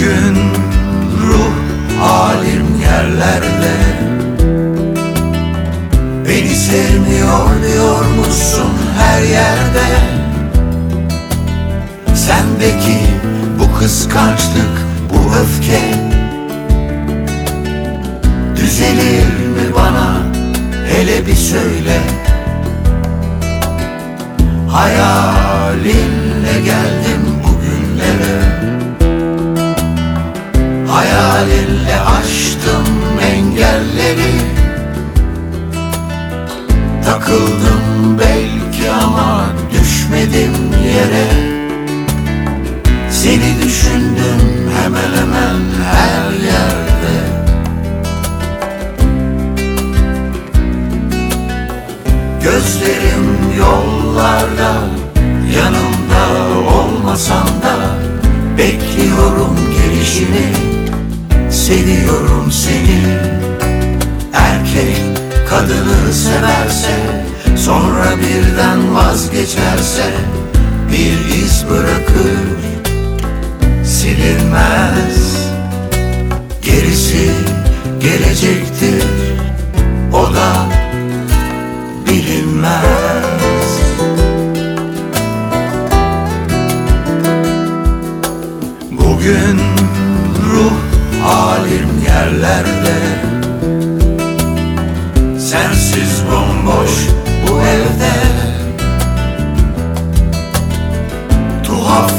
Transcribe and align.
gün 0.00 0.36
ruh 1.22 1.54
halim 2.00 2.66
yerlerde. 2.82 3.76
Beni 6.28 6.48
sevmiyor 6.48 7.62
diyor 7.66 8.04
musun 8.04 8.72
her 8.98 9.22
yerde? 9.22 9.86
Sendeki 12.14 12.98
bu 13.58 13.78
kıskançlık 13.78 14.74
bu 15.10 15.34
öfke 15.36 15.80
Düzelir 18.56 19.26
mi 19.26 19.74
bana? 19.76 20.22
Hele 20.88 21.26
bir 21.26 21.34
söyle. 21.34 22.00
Hayalinle 24.68 26.60
gel. 26.64 26.99
Takıldım 37.10 38.18
belki 38.18 38.90
ama 38.90 39.46
düşmedim 39.72 40.52
yere. 40.84 41.26
Seni 43.10 43.62
düşündüm 43.62 44.70
hemen 44.82 45.12
hemen 45.16 45.60
her 45.92 46.30
yerde. 46.32 47.16
Gözlerim 52.42 53.38
yollarda 53.58 54.72
Yanımda 55.56 56.58
olmasan 56.70 57.46
da 57.46 57.94
Bekliyorum 58.58 59.56
gelişini. 59.76 60.52
Seviyorum 61.50 62.52
seni 62.52 63.18
Erkek 64.32 65.19
kadını 65.50 66.12
severse 66.12 67.24
Sonra 67.56 68.16
birden 68.16 68.94
vazgeçerse 68.94 70.12
Bir 70.92 71.34
iz 71.34 71.64
bırakır 71.70 72.60
Silinmez. 73.84 75.48
Gerisi 76.62 77.30
gelecektir 78.00 79.04
O 80.12 80.34
da 80.34 80.68
bilinmez 82.06 83.39
Bomboş 96.70 96.90
bu 97.48 97.60
evde. 97.60 98.12
Tuhaf 101.64 102.12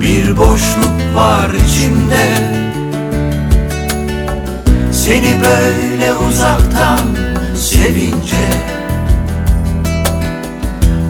bir 0.00 0.36
boşluk 0.36 1.14
var 1.14 1.50
içimde 1.66 2.26
Seni 4.92 5.36
böyle 5.42 6.14
uzaktan 6.14 6.98
sevince 7.56 8.36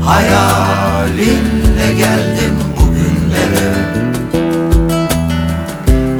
Hayalinle 0.05 1.93
geldim 1.99 2.57
bugünlere. 2.77 3.73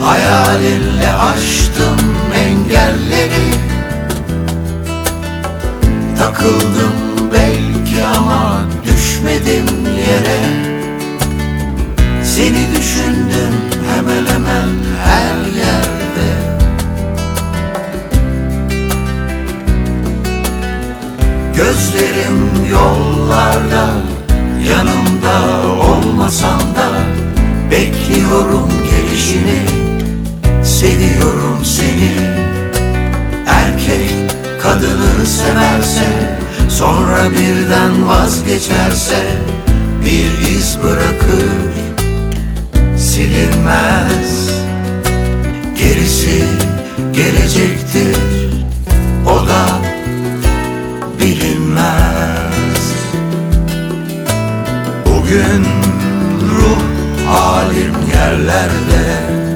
Hayalinle 0.01 1.13
aştım 1.13 1.90
Takıldım 6.51 7.31
belki 7.33 8.05
ama 8.05 8.61
düşmedim 8.85 9.67
yere. 9.87 10.41
Seni 12.25 12.77
düşündüm 12.77 13.55
hemen 13.95 14.27
hemen 14.27 14.69
her 15.05 15.37
yerde. 15.59 16.31
Gözlerim 21.57 22.71
yollarda 22.71 23.91
Yanımda 24.69 25.63
olmasan 25.83 26.61
da 26.61 26.91
Bekliyorum 27.71 28.69
gelişini. 28.91 29.63
Seviyorum 30.65 31.65
seni. 31.65 32.11
Erkek 33.47 34.31
kadını 34.63 35.27
severse 35.27 36.20
Sonra 36.81 37.31
birden 37.31 38.09
vazgeçerse 38.09 39.23
Bir 40.05 40.49
iz 40.57 40.79
bırakır 40.83 41.71
Silinmez. 42.99 44.51
Gerisi 45.79 46.45
gelecektir 47.13 48.17
O 49.27 49.47
da 49.49 49.67
bilinmez. 51.21 52.95
Bugün 55.07 55.65
ruh 56.51 56.83
halim 57.27 57.95
yerlerde 58.15 59.50